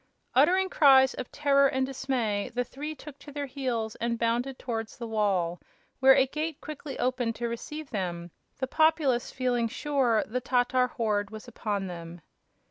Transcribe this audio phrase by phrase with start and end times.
[0.33, 4.97] Uttering cries of terror and dismay, the three took to their heels and bounded towards
[4.97, 5.61] the wall,
[5.99, 11.29] where a gate quickly opened to receive them, the populace feeling sure the Tatar horde
[11.29, 12.21] was upon them.